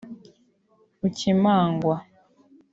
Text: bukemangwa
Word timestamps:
bukemangwa 0.99 1.93